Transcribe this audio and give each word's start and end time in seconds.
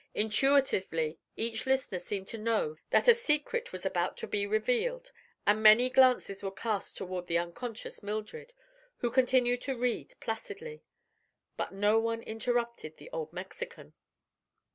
Intuitively 0.15 1.19
each 1.35 1.67
listener 1.67 1.99
seemed 1.99 2.25
to 2.29 2.37
know 2.39 2.75
that 2.89 3.07
a 3.07 3.13
secret 3.13 3.71
was 3.71 3.85
about 3.85 4.17
to 4.17 4.27
be 4.27 4.47
revealed 4.47 5.11
and 5.45 5.61
many 5.61 5.91
glances 5.91 6.41
were 6.41 6.49
cast 6.49 6.97
toward 6.97 7.27
the 7.27 7.37
unconscious 7.37 8.01
Mildred, 8.01 8.51
who 8.97 9.11
continued 9.11 9.61
to 9.61 9.77
read 9.77 10.15
placidly. 10.19 10.81
But 11.55 11.71
no 11.73 11.99
one 11.99 12.23
interrupted 12.23 12.97
the 12.97 13.11
old 13.11 13.31
Mexican. 13.31 13.93